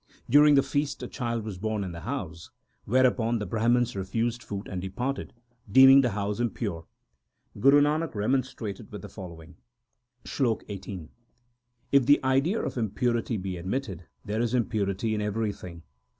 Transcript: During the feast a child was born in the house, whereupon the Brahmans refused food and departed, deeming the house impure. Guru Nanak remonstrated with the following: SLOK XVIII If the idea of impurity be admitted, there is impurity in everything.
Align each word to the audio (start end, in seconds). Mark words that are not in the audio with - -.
During 0.27 0.55
the 0.55 0.63
feast 0.63 1.03
a 1.03 1.07
child 1.07 1.43
was 1.45 1.59
born 1.59 1.83
in 1.83 1.91
the 1.91 1.99
house, 1.99 2.49
whereupon 2.85 3.37
the 3.37 3.45
Brahmans 3.45 3.95
refused 3.95 4.41
food 4.41 4.67
and 4.67 4.81
departed, 4.81 5.31
deeming 5.71 6.01
the 6.01 6.09
house 6.09 6.39
impure. 6.39 6.87
Guru 7.59 7.81
Nanak 7.81 8.15
remonstrated 8.15 8.91
with 8.91 9.03
the 9.03 9.09
following: 9.09 9.57
SLOK 10.25 10.63
XVIII 10.63 11.09
If 11.91 12.07
the 12.07 12.19
idea 12.23 12.59
of 12.59 12.79
impurity 12.79 13.37
be 13.37 13.57
admitted, 13.57 14.07
there 14.25 14.41
is 14.41 14.55
impurity 14.55 15.13
in 15.13 15.21
everything. 15.21 15.83